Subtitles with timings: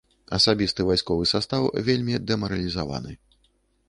[0.37, 3.13] Асабісты вайсковы састаў вельмі дэмаралізаваны.